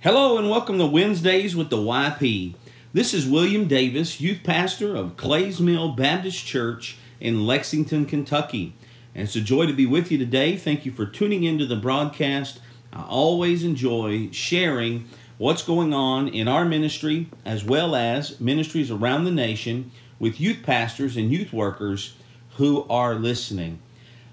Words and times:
Hello 0.00 0.38
and 0.38 0.48
welcome 0.48 0.78
to 0.78 0.86
Wednesdays 0.86 1.56
with 1.56 1.70
the 1.70 1.76
YP. 1.76 2.54
This 2.92 3.12
is 3.12 3.26
William 3.26 3.66
Davis, 3.66 4.20
youth 4.20 4.44
pastor 4.44 4.94
of 4.94 5.16
Clays 5.16 5.58
Mill 5.58 5.88
Baptist 5.88 6.46
Church 6.46 6.96
in 7.18 7.48
Lexington, 7.48 8.06
Kentucky. 8.06 8.76
And 9.12 9.24
it's 9.24 9.34
a 9.34 9.40
joy 9.40 9.66
to 9.66 9.72
be 9.72 9.86
with 9.86 10.12
you 10.12 10.16
today. 10.16 10.56
Thank 10.56 10.86
you 10.86 10.92
for 10.92 11.04
tuning 11.04 11.42
into 11.42 11.66
the 11.66 11.74
broadcast. 11.74 12.60
I 12.92 13.02
always 13.08 13.64
enjoy 13.64 14.30
sharing 14.30 15.08
what's 15.36 15.62
going 15.62 15.92
on 15.92 16.28
in 16.28 16.46
our 16.46 16.64
ministry 16.64 17.28
as 17.44 17.64
well 17.64 17.96
as 17.96 18.38
ministries 18.38 18.92
around 18.92 19.24
the 19.24 19.32
nation 19.32 19.90
with 20.20 20.40
youth 20.40 20.62
pastors 20.62 21.16
and 21.16 21.32
youth 21.32 21.52
workers 21.52 22.14
who 22.50 22.86
are 22.88 23.16
listening. 23.16 23.80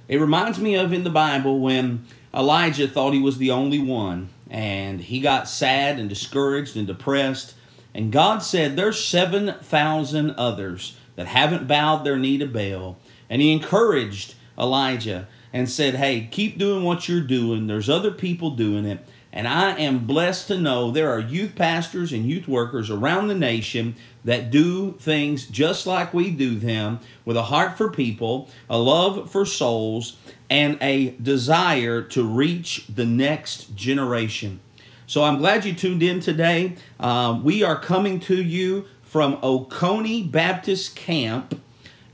It 0.08 0.22
reminds 0.22 0.60
me 0.60 0.76
of 0.76 0.94
in 0.94 1.04
the 1.04 1.10
Bible 1.10 1.60
when 1.60 2.06
Elijah 2.36 2.88
thought 2.88 3.16
he 3.16 3.20
was 3.20 3.40
the 3.40 3.50
only 3.50 3.80
one 3.80 4.30
and 4.50 5.02
he 5.02 5.20
got 5.20 5.50
sad 5.50 6.00
and 6.00 6.10
discouraged 6.10 6.78
and 6.78 6.88
depressed. 6.88 7.56
And 7.94 8.12
God 8.12 8.40
said, 8.40 8.76
There's 8.76 9.04
7,000 9.04 10.32
others 10.32 10.98
that 11.16 11.28
haven't 11.28 11.68
bowed 11.68 12.04
their 12.04 12.18
knee 12.18 12.38
to 12.38 12.46
Baal. 12.46 12.98
And 13.30 13.42
he 13.42 13.52
encouraged 13.52 14.36
Elijah 14.58 15.28
and 15.52 15.70
said, 15.70 15.96
Hey, 15.96 16.28
keep 16.30 16.58
doing 16.58 16.84
what 16.84 17.08
you're 17.08 17.22
doing. 17.22 17.68
There's 17.68 17.90
other 17.90 18.12
people 18.12 18.52
doing 18.52 18.86
it. 18.86 19.00
And 19.32 19.48
I 19.48 19.78
am 19.78 20.06
blessed 20.06 20.48
to 20.48 20.58
know 20.58 20.92
there 20.92 21.12
are 21.12 21.20
youth 21.20 21.56
pastors 21.56 22.14
and 22.14 22.26
youth 22.26 22.48
workers 22.48 22.90
around 22.90 23.28
the 23.28 23.36
nation 23.36 23.96
that 24.26 24.52
do 24.52 24.92
things 24.94 25.48
just 25.48 25.88
like 25.88 26.14
we 26.14 26.32
do 26.32 26.56
them 26.60 27.00
with 27.24 27.38
a 27.38 27.44
heart 27.44 27.78
for 27.78 27.90
people, 27.90 28.50
a 28.70 28.78
love 28.78 29.32
for 29.32 29.46
souls, 29.46 30.18
and 30.50 30.78
a 30.82 31.12
desire 31.12 32.02
to 32.02 32.24
reach 32.24 32.86
the 32.88 33.06
next 33.06 33.76
generation. 33.76 34.60
So 35.08 35.24
I'm 35.24 35.38
glad 35.38 35.64
you 35.64 35.74
tuned 35.74 36.04
in 36.04 36.20
today. 36.20 36.76
Uh, 37.00 37.40
we 37.44 37.64
are 37.64 37.80
coming 37.80 38.20
to 38.22 38.42
you 38.42 38.86
from 39.04 39.38
Oconee 39.44 40.24
Baptist 40.24 40.96
Camp 40.96 41.62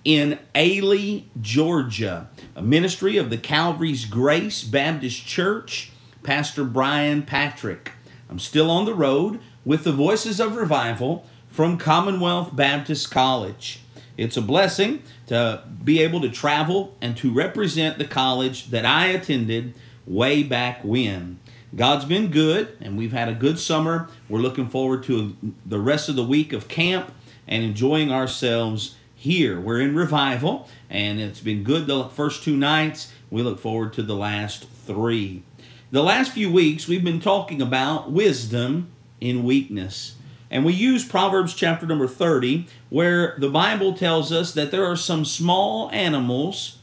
in 0.03 0.37
Ailey, 0.53 1.25
Georgia, 1.39 2.29
a 2.55 2.61
ministry 2.61 3.17
of 3.17 3.29
the 3.29 3.37
Calvary's 3.37 4.05
Grace 4.05 4.63
Baptist 4.63 5.25
Church, 5.25 5.91
Pastor 6.23 6.65
Brian 6.65 7.23
Patrick. 7.23 7.93
I'm 8.29 8.39
still 8.39 8.69
on 8.69 8.85
the 8.85 8.93
road 8.93 9.39
with 9.63 9.83
the 9.83 9.91
Voices 9.91 10.39
of 10.39 10.55
Revival 10.55 11.25
from 11.51 11.77
Commonwealth 11.77 12.55
Baptist 12.55 13.11
College. 13.11 13.81
It's 14.17 14.37
a 14.37 14.41
blessing 14.41 15.03
to 15.27 15.63
be 15.83 16.01
able 16.01 16.21
to 16.21 16.29
travel 16.29 16.95
and 17.01 17.15
to 17.17 17.31
represent 17.31 17.97
the 17.97 18.05
college 18.05 18.69
that 18.69 18.85
I 18.85 19.07
attended 19.07 19.73
way 20.07 20.43
back 20.43 20.81
when. 20.83 21.39
God's 21.75 22.05
been 22.05 22.31
good, 22.31 22.77
and 22.79 22.97
we've 22.97 23.11
had 23.11 23.27
a 23.27 23.33
good 23.33 23.59
summer. 23.59 24.09
We're 24.29 24.39
looking 24.39 24.69
forward 24.69 25.03
to 25.03 25.35
the 25.65 25.79
rest 25.79 26.07
of 26.07 26.15
the 26.15 26.23
week 26.23 26.53
of 26.53 26.67
camp 26.69 27.11
and 27.47 27.63
enjoying 27.63 28.11
ourselves 28.11 28.95
here. 29.13 29.59
We're 29.59 29.81
in 29.81 29.95
revival, 29.95 30.69
and 30.89 31.19
it's 31.19 31.41
been 31.41 31.63
good 31.63 31.85
the 31.85 32.05
first 32.05 32.43
two 32.43 32.55
nights. 32.55 33.11
We 33.29 33.41
look 33.41 33.59
forward 33.59 33.93
to 33.93 34.03
the 34.03 34.15
last 34.15 34.69
three. 34.85 35.43
The 35.91 36.03
last 36.03 36.31
few 36.31 36.51
weeks, 36.51 36.87
we've 36.87 37.03
been 37.03 37.19
talking 37.19 37.61
about 37.61 38.11
wisdom 38.11 38.91
in 39.19 39.43
weakness. 39.43 40.15
And 40.51 40.65
we 40.65 40.73
use 40.73 41.05
Proverbs 41.05 41.53
chapter 41.53 41.87
number 41.87 42.07
30, 42.07 42.67
where 42.89 43.35
the 43.37 43.49
Bible 43.49 43.93
tells 43.93 44.33
us 44.33 44.53
that 44.53 44.69
there 44.69 44.85
are 44.85 44.97
some 44.97 45.23
small 45.23 45.89
animals 45.91 46.77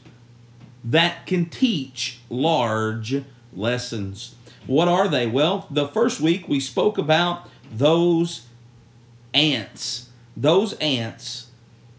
that 0.83 1.27
can 1.27 1.45
teach 1.45 2.19
large 2.29 3.23
lessons. 3.53 4.33
What 4.65 4.87
are 4.87 5.07
they? 5.07 5.27
Well, 5.27 5.67
the 5.69 5.87
first 5.87 6.19
week 6.19 6.49
we 6.49 6.59
spoke 6.59 6.97
about 6.97 7.47
those 7.71 8.47
ants. 9.35 10.09
Those 10.35 10.73
ants, 10.73 11.51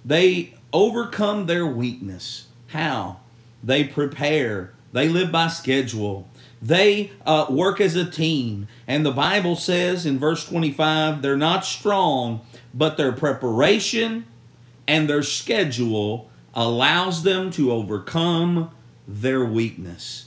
they 0.05 0.55
overcome 0.73 1.47
their 1.47 1.67
weakness. 1.67 2.47
How? 2.69 3.21
They 3.63 3.85
prepare, 3.85 4.73
they 4.93 5.09
live 5.09 5.31
by 5.31 5.49
schedule. 5.49 6.29
They 6.63 7.13
uh, 7.25 7.47
work 7.49 7.81
as 7.81 7.97
a 7.97 8.09
team. 8.09 8.69
And 8.87 9.05
the 9.05 9.13
Bible 9.13 9.57
says 9.57 10.05
in 10.05 10.19
verse 10.19 10.47
25, 10.47 11.23
they're 11.23 11.37
not 11.37 11.65
strong, 11.65 12.43
but 12.75 12.97
their 12.97 13.13
preparation 13.13 14.27
and 14.87 15.09
their 15.09 15.23
schedule 15.23 16.31
allows 16.55 17.23
them 17.23 17.51
to 17.53 17.73
overcome 17.73 18.71
their 19.07 19.45
weakness. 19.45 20.27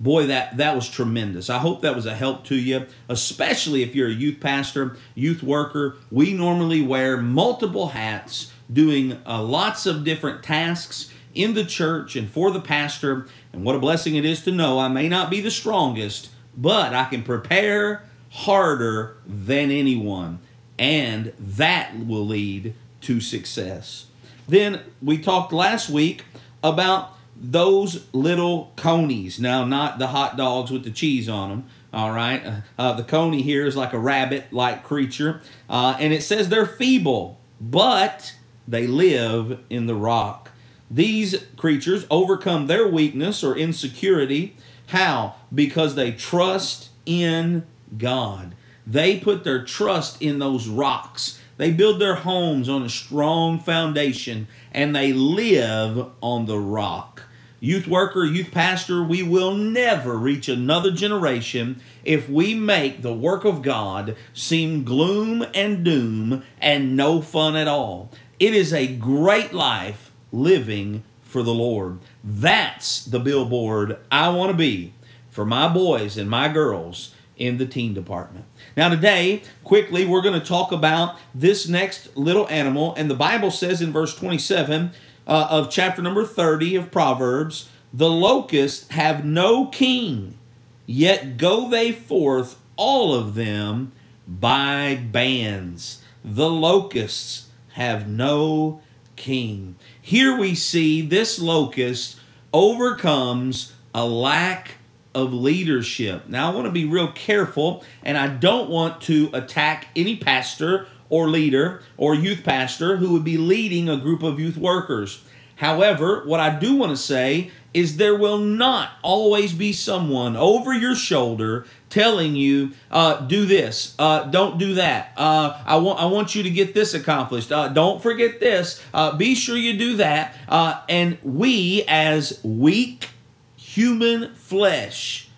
Boy, 0.00 0.26
that, 0.26 0.56
that 0.56 0.74
was 0.76 0.88
tremendous. 0.88 1.50
I 1.50 1.58
hope 1.58 1.82
that 1.82 1.96
was 1.96 2.06
a 2.06 2.14
help 2.14 2.44
to 2.44 2.54
you, 2.54 2.86
especially 3.08 3.82
if 3.82 3.94
you're 3.94 4.08
a 4.08 4.12
youth 4.12 4.38
pastor, 4.40 4.96
youth 5.14 5.42
worker. 5.42 5.96
We 6.10 6.32
normally 6.32 6.82
wear 6.82 7.16
multiple 7.16 7.88
hats 7.88 8.52
doing 8.72 9.20
uh, 9.26 9.42
lots 9.42 9.86
of 9.86 10.04
different 10.04 10.42
tasks 10.42 11.12
in 11.38 11.54
the 11.54 11.64
church 11.64 12.16
and 12.16 12.28
for 12.28 12.50
the 12.50 12.60
pastor. 12.60 13.28
And 13.52 13.64
what 13.64 13.76
a 13.76 13.78
blessing 13.78 14.16
it 14.16 14.24
is 14.24 14.42
to 14.42 14.50
know 14.50 14.80
I 14.80 14.88
may 14.88 15.08
not 15.08 15.30
be 15.30 15.40
the 15.40 15.50
strongest, 15.50 16.30
but 16.56 16.92
I 16.92 17.04
can 17.04 17.22
prepare 17.22 18.02
harder 18.30 19.16
than 19.24 19.70
anyone. 19.70 20.40
And 20.78 21.32
that 21.38 21.96
will 21.96 22.26
lead 22.26 22.74
to 23.02 23.20
success. 23.20 24.06
Then 24.48 24.80
we 25.00 25.18
talked 25.18 25.52
last 25.52 25.88
week 25.88 26.24
about 26.62 27.16
those 27.36 28.06
little 28.12 28.72
conies. 28.74 29.38
Now, 29.38 29.64
not 29.64 30.00
the 30.00 30.08
hot 30.08 30.36
dogs 30.36 30.72
with 30.72 30.82
the 30.82 30.90
cheese 30.90 31.28
on 31.28 31.50
them. 31.50 31.64
All 31.92 32.10
right. 32.10 32.44
Uh, 32.44 32.60
uh 32.76 32.92
the 32.94 33.04
coney 33.04 33.42
here 33.42 33.64
is 33.64 33.76
like 33.76 33.92
a 33.92 33.98
rabbit 33.98 34.52
like 34.52 34.82
creature. 34.82 35.40
Uh, 35.70 35.96
and 36.00 36.12
it 36.12 36.22
says 36.22 36.48
they're 36.48 36.66
feeble, 36.66 37.38
but 37.60 38.34
they 38.66 38.88
live 38.88 39.60
in 39.70 39.86
the 39.86 39.94
rock. 39.94 40.50
These 40.90 41.44
creatures 41.56 42.06
overcome 42.10 42.66
their 42.66 42.88
weakness 42.88 43.44
or 43.44 43.56
insecurity. 43.56 44.56
How? 44.88 45.34
Because 45.54 45.94
they 45.94 46.12
trust 46.12 46.88
in 47.04 47.66
God. 47.96 48.54
They 48.86 49.18
put 49.18 49.44
their 49.44 49.64
trust 49.64 50.22
in 50.22 50.38
those 50.38 50.66
rocks. 50.66 51.38
They 51.58 51.70
build 51.72 52.00
their 52.00 52.14
homes 52.14 52.68
on 52.68 52.82
a 52.82 52.88
strong 52.88 53.58
foundation 53.58 54.48
and 54.72 54.94
they 54.94 55.12
live 55.12 56.06
on 56.22 56.46
the 56.46 56.58
rock. 56.58 57.24
Youth 57.60 57.88
worker, 57.88 58.24
youth 58.24 58.52
pastor, 58.52 59.02
we 59.02 59.22
will 59.22 59.52
never 59.52 60.16
reach 60.16 60.48
another 60.48 60.92
generation 60.92 61.80
if 62.04 62.28
we 62.28 62.54
make 62.54 63.02
the 63.02 63.12
work 63.12 63.44
of 63.44 63.62
God 63.62 64.16
seem 64.32 64.84
gloom 64.84 65.44
and 65.52 65.84
doom 65.84 66.44
and 66.60 66.96
no 66.96 67.20
fun 67.20 67.56
at 67.56 67.66
all. 67.66 68.12
It 68.38 68.54
is 68.54 68.72
a 68.72 68.86
great 68.86 69.52
life 69.52 70.07
living 70.32 71.02
for 71.22 71.42
the 71.42 71.54
Lord. 71.54 71.98
That's 72.24 73.04
the 73.04 73.20
billboard 73.20 73.98
I 74.10 74.28
want 74.30 74.50
to 74.50 74.56
be 74.56 74.94
for 75.30 75.44
my 75.44 75.68
boys 75.68 76.16
and 76.16 76.28
my 76.28 76.48
girls 76.48 77.14
in 77.36 77.58
the 77.58 77.66
teen 77.66 77.94
department. 77.94 78.44
Now, 78.76 78.88
today, 78.88 79.42
quickly, 79.62 80.04
we're 80.04 80.22
going 80.22 80.40
to 80.40 80.46
talk 80.46 80.72
about 80.72 81.16
this 81.34 81.68
next 81.68 82.16
little 82.16 82.48
animal. 82.48 82.94
And 82.96 83.08
the 83.08 83.14
Bible 83.14 83.50
says 83.50 83.80
in 83.80 83.92
verse 83.92 84.14
27 84.16 84.90
uh, 85.26 85.46
of 85.50 85.70
chapter 85.70 86.02
number 86.02 86.24
30 86.24 86.76
of 86.76 86.90
Proverbs 86.90 87.68
the 87.92 88.10
locusts 88.10 88.88
have 88.90 89.24
no 89.24 89.66
king, 89.66 90.36
yet 90.84 91.38
go 91.38 91.68
they 91.68 91.92
forth, 91.92 92.58
all 92.76 93.14
of 93.14 93.34
them, 93.34 93.92
by 94.26 94.94
bands. 94.94 96.02
The 96.22 96.50
locusts 96.50 97.48
have 97.72 98.06
no 98.06 98.82
king. 99.18 99.76
Here 100.00 100.38
we 100.38 100.54
see 100.54 101.02
this 101.02 101.38
locust 101.38 102.18
overcomes 102.54 103.74
a 103.94 104.06
lack 104.06 104.76
of 105.14 105.34
leadership. 105.34 106.28
Now, 106.28 106.50
I 106.50 106.54
want 106.54 106.66
to 106.66 106.72
be 106.72 106.84
real 106.84 107.12
careful, 107.12 107.84
and 108.02 108.16
I 108.16 108.28
don't 108.28 108.70
want 108.70 109.02
to 109.02 109.28
attack 109.32 109.88
any 109.96 110.16
pastor 110.16 110.86
or 111.10 111.28
leader 111.28 111.82
or 111.96 112.14
youth 112.14 112.44
pastor 112.44 112.96
who 112.96 113.12
would 113.12 113.24
be 113.24 113.36
leading 113.36 113.88
a 113.88 113.96
group 113.96 114.22
of 114.22 114.38
youth 114.38 114.56
workers. 114.56 115.22
However, 115.58 116.22
what 116.24 116.38
I 116.38 116.56
do 116.56 116.76
want 116.76 116.90
to 116.92 116.96
say 116.96 117.50
is 117.74 117.96
there 117.96 118.14
will 118.14 118.38
not 118.38 118.92
always 119.02 119.52
be 119.52 119.72
someone 119.72 120.36
over 120.36 120.72
your 120.72 120.94
shoulder 120.94 121.66
telling 121.90 122.36
you, 122.36 122.70
uh, 122.92 123.22
do 123.22 123.44
this, 123.44 123.96
uh, 123.98 124.22
don't 124.24 124.58
do 124.58 124.74
that. 124.74 125.12
Uh, 125.16 125.60
I 125.66 125.76
want 125.78 125.98
I 125.98 126.06
want 126.06 126.36
you 126.36 126.44
to 126.44 126.50
get 126.50 126.74
this 126.74 126.94
accomplished. 126.94 127.50
Uh, 127.50 127.68
don't 127.68 128.00
forget 128.00 128.38
this. 128.38 128.80
Uh, 128.94 129.16
be 129.16 129.34
sure 129.34 129.56
you 129.56 129.76
do 129.76 129.96
that. 129.96 130.36
Uh, 130.48 130.80
and 130.88 131.18
we, 131.24 131.82
as 131.88 132.38
weak 132.44 133.08
human 133.56 134.34
flesh, 134.36 135.28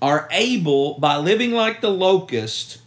are 0.00 0.28
able 0.30 1.00
by 1.00 1.16
living 1.16 1.50
like 1.50 1.80
the 1.80 1.90
locust. 1.90 2.78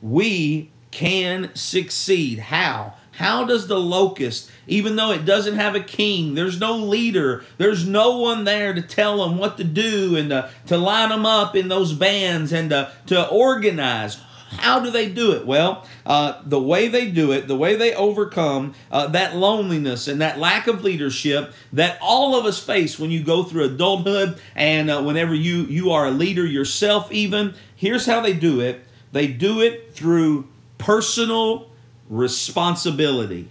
We 0.00 0.70
can 0.90 1.54
succeed. 1.54 2.38
How? 2.38 2.94
How 3.18 3.42
does 3.42 3.66
the 3.66 3.80
locust, 3.80 4.48
even 4.68 4.94
though 4.94 5.10
it 5.10 5.24
doesn't 5.24 5.56
have 5.56 5.74
a 5.74 5.80
king, 5.80 6.36
there's 6.36 6.60
no 6.60 6.76
leader, 6.76 7.44
there's 7.56 7.84
no 7.84 8.18
one 8.18 8.44
there 8.44 8.72
to 8.72 8.80
tell 8.80 9.26
them 9.26 9.38
what 9.38 9.56
to 9.56 9.64
do 9.64 10.14
and 10.14 10.30
to, 10.30 10.48
to 10.68 10.78
line 10.78 11.08
them 11.08 11.26
up 11.26 11.56
in 11.56 11.66
those 11.66 11.92
bands 11.92 12.52
and 12.52 12.70
to, 12.70 12.92
to 13.06 13.28
organize? 13.28 14.20
How 14.50 14.78
do 14.78 14.92
they 14.92 15.08
do 15.08 15.32
it? 15.32 15.44
Well, 15.44 15.84
uh, 16.06 16.40
the 16.44 16.60
way 16.60 16.86
they 16.86 17.10
do 17.10 17.32
it, 17.32 17.48
the 17.48 17.56
way 17.56 17.74
they 17.74 17.92
overcome 17.92 18.74
uh, 18.92 19.08
that 19.08 19.34
loneliness 19.34 20.06
and 20.06 20.20
that 20.20 20.38
lack 20.38 20.68
of 20.68 20.84
leadership 20.84 21.52
that 21.72 21.98
all 22.00 22.38
of 22.38 22.46
us 22.46 22.62
face 22.64 23.00
when 23.00 23.10
you 23.10 23.24
go 23.24 23.42
through 23.42 23.64
adulthood 23.64 24.40
and 24.54 24.90
uh, 24.90 25.02
whenever 25.02 25.34
you 25.34 25.64
you 25.64 25.90
are 25.90 26.06
a 26.06 26.12
leader 26.12 26.46
yourself. 26.46 27.10
Even 27.10 27.54
here's 27.74 28.06
how 28.06 28.20
they 28.20 28.32
do 28.32 28.60
it: 28.60 28.84
they 29.10 29.26
do 29.26 29.60
it 29.60 29.92
through 29.92 30.46
personal 30.78 31.68
responsibility. 32.08 33.48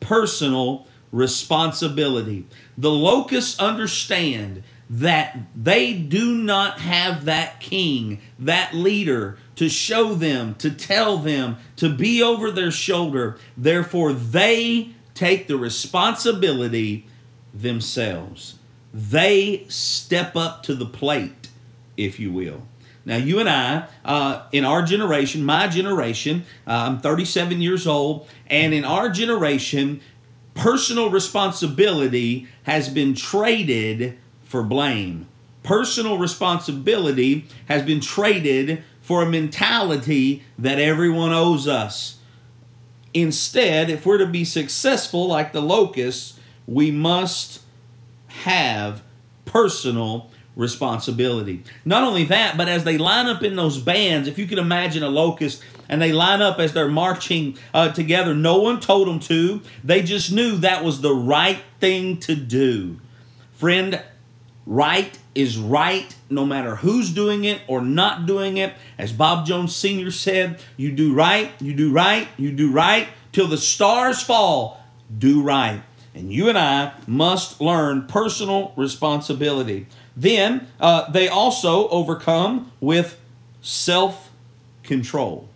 Personal 0.00 0.86
responsibility. 1.12 2.46
The 2.76 2.90
locusts 2.90 3.58
understand 3.58 4.62
that 4.88 5.36
they 5.54 5.94
do 5.94 6.34
not 6.34 6.80
have 6.80 7.24
that 7.24 7.58
king, 7.60 8.20
that 8.38 8.74
leader 8.74 9.36
to 9.56 9.68
show 9.68 10.14
them, 10.14 10.54
to 10.56 10.70
tell 10.70 11.18
them, 11.18 11.56
to 11.76 11.88
be 11.88 12.22
over 12.22 12.50
their 12.50 12.70
shoulder. 12.70 13.36
Therefore, 13.56 14.12
they 14.12 14.90
take 15.14 15.48
the 15.48 15.56
responsibility 15.56 17.06
themselves. 17.52 18.58
They 18.92 19.66
step 19.68 20.36
up 20.36 20.62
to 20.64 20.74
the 20.74 20.86
plate, 20.86 21.48
if 21.96 22.20
you 22.20 22.30
will. 22.32 22.62
Now, 23.06 23.16
you 23.16 23.38
and 23.38 23.48
I, 23.48 23.86
uh, 24.04 24.42
in 24.50 24.64
our 24.64 24.82
generation, 24.82 25.44
my 25.44 25.68
generation, 25.68 26.44
uh, 26.66 26.88
I'm 26.88 26.98
37 26.98 27.62
years 27.62 27.86
old, 27.86 28.28
and 28.48 28.74
in 28.74 28.84
our 28.84 29.08
generation, 29.08 30.00
personal 30.54 31.08
responsibility 31.08 32.48
has 32.64 32.88
been 32.88 33.14
traded 33.14 34.18
for 34.42 34.64
blame. 34.64 35.28
Personal 35.62 36.18
responsibility 36.18 37.46
has 37.68 37.82
been 37.82 38.00
traded 38.00 38.82
for 39.00 39.22
a 39.22 39.26
mentality 39.26 40.42
that 40.58 40.80
everyone 40.80 41.32
owes 41.32 41.68
us. 41.68 42.18
Instead, 43.14 43.88
if 43.88 44.04
we're 44.04 44.18
to 44.18 44.26
be 44.26 44.44
successful 44.44 45.28
like 45.28 45.52
the 45.52 45.62
locusts, 45.62 46.40
we 46.66 46.90
must 46.90 47.60
have 48.26 49.00
personal 49.44 50.28
responsibility. 50.56 51.62
Not 51.84 52.02
only 52.02 52.24
that, 52.24 52.56
but 52.56 52.68
as 52.68 52.82
they 52.82 52.98
line 52.98 53.26
up 53.26 53.42
in 53.42 53.54
those 53.54 53.78
bands, 53.78 54.26
if 54.26 54.38
you 54.38 54.46
can 54.46 54.58
imagine 54.58 55.02
a 55.02 55.08
locust 55.08 55.62
and 55.88 56.02
they 56.02 56.12
line 56.12 56.42
up 56.42 56.58
as 56.58 56.72
they're 56.72 56.88
marching 56.88 57.56
uh, 57.72 57.92
together, 57.92 58.34
no 58.34 58.58
one 58.58 58.80
told 58.80 59.06
them 59.06 59.20
to. 59.20 59.60
They 59.84 60.02
just 60.02 60.32
knew 60.32 60.56
that 60.56 60.82
was 60.82 61.00
the 61.00 61.14
right 61.14 61.60
thing 61.78 62.18
to 62.20 62.34
do. 62.34 62.98
Friend, 63.52 64.02
Right 64.66 65.16
is 65.32 65.58
right 65.58 66.12
no 66.28 66.44
matter 66.44 66.74
who's 66.74 67.12
doing 67.12 67.44
it 67.44 67.60
or 67.68 67.80
not 67.80 68.26
doing 68.26 68.56
it. 68.56 68.74
As 68.98 69.12
Bob 69.12 69.46
Jones 69.46 69.74
Sr. 69.74 70.10
said, 70.10 70.58
you 70.76 70.90
do 70.90 71.14
right, 71.14 71.52
you 71.60 71.72
do 71.72 71.92
right, 71.92 72.26
you 72.36 72.50
do 72.50 72.72
right 72.72 73.06
till 73.30 73.46
the 73.46 73.58
stars 73.58 74.20
fall. 74.20 74.82
Do 75.16 75.40
right. 75.40 75.82
And 76.16 76.32
you 76.32 76.48
and 76.48 76.58
I 76.58 76.94
must 77.06 77.60
learn 77.60 78.08
personal 78.08 78.72
responsibility. 78.76 79.86
Then 80.16 80.66
uh, 80.80 81.10
they 81.10 81.28
also 81.28 81.88
overcome 81.88 82.72
with 82.80 83.20
self 83.60 84.30
control. 84.82 85.48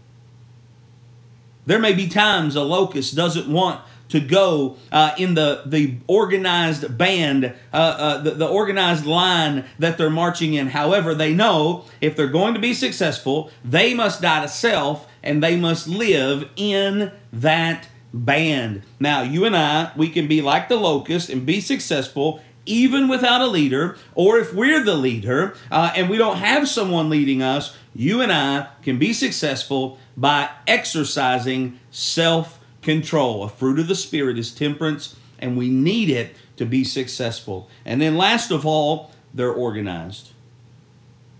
There 1.66 1.78
may 1.78 1.92
be 1.92 2.08
times 2.08 2.56
a 2.56 2.62
locust 2.62 3.14
doesn't 3.14 3.50
want 3.50 3.80
to 4.10 4.20
go 4.20 4.76
uh, 4.90 5.14
in 5.16 5.34
the, 5.34 5.62
the 5.64 5.96
organized 6.06 6.98
band, 6.98 7.44
uh, 7.72 7.76
uh, 7.76 8.18
the, 8.22 8.32
the 8.32 8.48
organized 8.48 9.06
line 9.06 9.64
that 9.78 9.96
they're 9.96 10.10
marching 10.10 10.54
in. 10.54 10.66
However, 10.66 11.14
they 11.14 11.32
know 11.32 11.84
if 12.00 12.16
they're 12.16 12.26
going 12.26 12.54
to 12.54 12.60
be 12.60 12.74
successful, 12.74 13.50
they 13.64 13.94
must 13.94 14.20
die 14.20 14.42
to 14.42 14.48
self 14.48 15.06
and 15.22 15.42
they 15.42 15.56
must 15.56 15.86
live 15.86 16.48
in 16.56 17.12
that 17.32 17.88
band. 18.12 18.82
Now, 18.98 19.22
you 19.22 19.44
and 19.44 19.56
I, 19.56 19.92
we 19.96 20.08
can 20.08 20.26
be 20.26 20.42
like 20.42 20.68
the 20.68 20.76
locust 20.76 21.30
and 21.30 21.46
be 21.46 21.60
successful 21.60 22.42
even 22.66 23.08
without 23.08 23.40
a 23.40 23.46
leader, 23.46 23.96
or 24.14 24.38
if 24.38 24.52
we're 24.52 24.84
the 24.84 24.94
leader 24.94 25.54
uh, 25.70 25.92
and 25.96 26.08
we 26.08 26.18
don't 26.18 26.36
have 26.36 26.68
someone 26.68 27.10
leading 27.10 27.42
us, 27.42 27.76
you 27.94 28.20
and 28.20 28.32
I 28.32 28.68
can 28.82 28.98
be 28.98 29.12
successful 29.12 29.98
by 30.16 30.50
exercising 30.66 31.78
self 31.90 32.60
control. 32.82 33.44
A 33.44 33.48
fruit 33.48 33.78
of 33.78 33.88
the 33.88 33.94
Spirit 33.94 34.38
is 34.38 34.52
temperance, 34.52 35.16
and 35.38 35.56
we 35.56 35.68
need 35.68 36.10
it 36.10 36.34
to 36.56 36.66
be 36.66 36.84
successful. 36.84 37.68
And 37.84 38.00
then, 38.00 38.16
last 38.16 38.50
of 38.50 38.66
all, 38.66 39.12
they're 39.32 39.52
organized. 39.52 40.30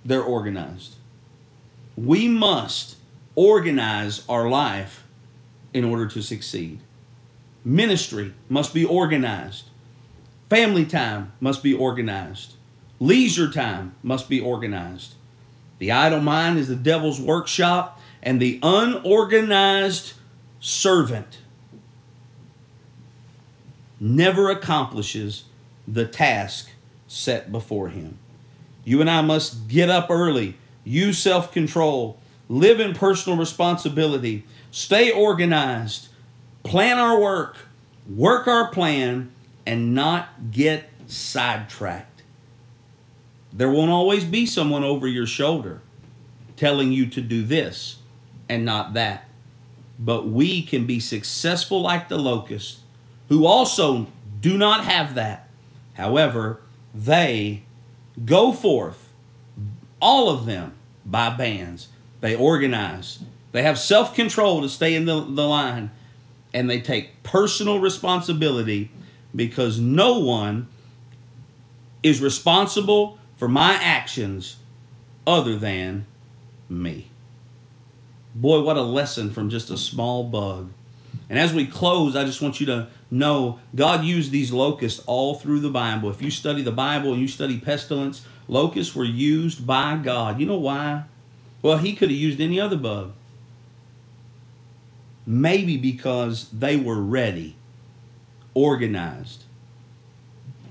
They're 0.05 0.23
organized. 0.23 0.96
We 1.96 2.28
must 2.28 2.96
organize 3.34 4.25
our 4.28 4.49
life 4.49 5.05
in 5.73 5.84
order 5.84 6.06
to 6.08 6.23
succeed. 6.23 6.81
Ministry 7.64 8.34
must 8.49 8.73
be 8.73 8.84
organized. 8.84 9.69
Family 10.50 10.85
time 10.85 11.32
must 11.41 11.62
be 11.62 11.73
organized. 11.73 12.55
Leisure 12.99 13.50
time 13.50 13.94
must 14.02 14.29
be 14.29 14.41
organized. 14.41 15.14
The 15.79 15.93
idle 15.93 16.20
mind 16.20 16.58
is 16.58 16.67
the 16.67 16.76
devil's 16.76 17.20
workshop, 17.20 18.00
and 18.20 18.41
the 18.41 18.58
unorganized 18.62 20.14
servant 20.58 21.38
never 24.00 24.50
accomplishes 24.50 25.44
the 25.87 26.05
task 26.05 26.70
set 27.06 27.52
before 27.52 27.88
him. 27.88 28.19
You 28.85 29.00
and 29.00 29.08
I 29.08 29.23
must 29.23 29.69
get 29.69 29.88
up 29.88 30.11
early, 30.11 30.56
use 30.85 31.19
self 31.19 31.52
control, 31.52 32.19
live 32.49 32.81
in 32.81 32.93
personal 32.94 33.38
responsibility, 33.38 34.44
stay 34.73 35.12
organized, 35.12 36.08
plan 36.64 36.99
our 36.99 37.20
work, 37.20 37.56
work 38.08 38.49
our 38.49 38.69
plan, 38.69 39.31
and 39.66 39.94
not 39.94 40.50
get 40.50 40.88
sidetracked. 41.06 42.22
There 43.52 43.70
won't 43.70 43.90
always 43.90 44.24
be 44.24 44.46
someone 44.46 44.84
over 44.84 45.06
your 45.06 45.26
shoulder 45.26 45.80
telling 46.56 46.92
you 46.92 47.06
to 47.06 47.20
do 47.20 47.42
this 47.42 47.98
and 48.48 48.64
not 48.64 48.94
that 48.94 49.30
but 50.00 50.26
we 50.26 50.62
can 50.62 50.86
be 50.86 50.98
successful 50.98 51.82
like 51.82 52.08
the 52.08 52.18
locusts, 52.18 52.80
who 53.28 53.44
also 53.44 54.06
do 54.40 54.56
not 54.56 54.84
have 54.84 55.14
that. 55.14 55.48
However, 55.94 56.62
they 56.94 57.62
go 58.24 58.50
forth, 58.50 59.12
all 60.00 60.30
of 60.30 60.46
them, 60.46 60.72
by 61.04 61.28
bands. 61.28 61.88
They 62.22 62.34
organize, 62.34 63.20
they 63.52 63.62
have 63.62 63.78
self 63.78 64.14
control 64.14 64.62
to 64.62 64.68
stay 64.68 64.94
in 64.94 65.04
the, 65.04 65.20
the 65.20 65.46
line, 65.46 65.90
and 66.54 66.68
they 66.68 66.80
take 66.80 67.23
personal 67.23 67.78
responsibility 67.78 68.90
because 69.34 69.78
no 69.78 70.18
one 70.18 70.68
is 72.02 72.20
responsible 72.20 73.18
for 73.37 73.49
my 73.49 73.75
actions 73.75 74.56
other 75.26 75.56
than 75.56 76.06
me. 76.68 77.08
Boy, 78.34 78.60
what 78.60 78.76
a 78.76 78.82
lesson 78.82 79.30
from 79.30 79.50
just 79.50 79.70
a 79.70 79.76
small 79.76 80.25
bug. 80.25 80.70
And 81.28 81.38
as 81.38 81.52
we 81.52 81.66
close, 81.66 82.16
I 82.16 82.25
just 82.25 82.42
want 82.42 82.60
you 82.60 82.66
to 82.66 82.88
know 83.10 83.60
God 83.75 84.04
used 84.04 84.30
these 84.30 84.52
locusts 84.52 85.02
all 85.06 85.34
through 85.34 85.60
the 85.60 85.70
Bible. 85.70 86.10
If 86.10 86.22
you 86.22 86.30
study 86.30 86.62
the 86.62 86.72
Bible 86.72 87.12
and 87.12 87.20
you 87.20 87.28
study 87.28 87.58
pestilence, 87.58 88.25
locusts 88.49 88.94
were 88.94 89.04
used 89.04 89.66
by 89.66 89.96
God. 89.96 90.40
You 90.40 90.46
know 90.46 90.58
why? 90.58 91.04
Well, 91.62 91.78
He 91.78 91.94
could 91.94 92.10
have 92.10 92.18
used 92.18 92.40
any 92.40 92.60
other 92.60 92.76
bug. 92.76 93.12
Maybe 95.26 95.76
because 95.76 96.49
they 96.50 96.76
were 96.76 97.00
ready, 97.00 97.54
organized, 98.54 99.45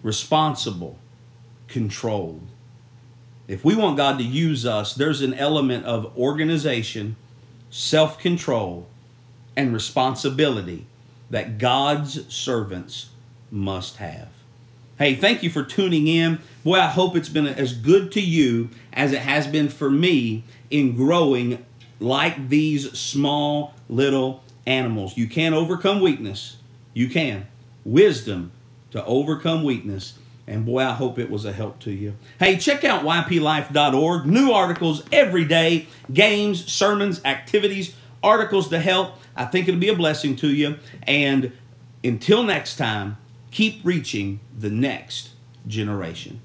responsible, 0.03 0.97
controlled. 1.67 2.47
If 3.47 3.65
we 3.65 3.75
want 3.75 3.97
God 3.97 4.17
to 4.19 4.23
use 4.23 4.65
us, 4.65 4.93
there's 4.93 5.21
an 5.21 5.33
element 5.33 5.85
of 5.85 6.15
organization 6.17 7.15
self 7.69 8.19
control, 8.19 8.87
and 9.55 9.73
responsibility 9.73 10.85
that 11.29 11.57
God's 11.57 12.33
servants 12.33 13.09
must 13.51 13.97
have. 13.97 14.29
Hey, 14.97 15.15
thank 15.15 15.43
you 15.43 15.49
for 15.49 15.63
tuning 15.63 16.07
in. 16.07 16.39
Boy, 16.63 16.79
I 16.79 16.87
hope 16.87 17.15
it's 17.15 17.29
been 17.29 17.47
as 17.47 17.73
good 17.73 18.11
to 18.13 18.21
you 18.21 18.69
as 18.91 19.13
it 19.13 19.21
has 19.21 19.47
been 19.47 19.69
for 19.69 19.89
me 19.89 20.43
in 20.69 20.95
growing 20.95 21.65
like 21.99 22.49
these 22.49 22.91
small 22.97 23.73
little 23.87 24.43
animals. 24.65 25.17
You 25.17 25.27
can 25.27 25.53
overcome 25.53 26.01
weakness. 26.01 26.57
You 26.93 27.07
can. 27.09 27.47
Wisdom 27.89 28.51
to 28.91 29.03
overcome 29.05 29.63
weakness. 29.63 30.13
And 30.45 30.63
boy, 30.65 30.81
I 30.81 30.93
hope 30.93 31.17
it 31.17 31.29
was 31.29 31.45
a 31.45 31.51
help 31.51 31.79
to 31.79 31.91
you. 31.91 32.15
Hey, 32.37 32.57
check 32.57 32.83
out 32.83 33.03
yplife.org. 33.03 34.25
New 34.27 34.51
articles 34.51 35.03
every 35.11 35.45
day, 35.45 35.87
games, 36.13 36.71
sermons, 36.71 37.19
activities, 37.25 37.95
articles 38.23 38.69
to 38.69 38.79
help. 38.79 39.15
I 39.35 39.45
think 39.45 39.67
it'll 39.67 39.79
be 39.79 39.89
a 39.89 39.95
blessing 39.95 40.35
to 40.37 40.53
you. 40.53 40.77
And 41.03 41.51
until 42.03 42.43
next 42.43 42.75
time, 42.75 43.17
keep 43.49 43.81
reaching 43.83 44.39
the 44.57 44.69
next 44.69 45.29
generation. 45.67 46.41